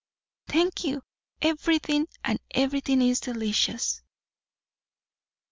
[0.47, 1.03] "Thank you,
[1.43, 4.01] everything; and everything is delicious."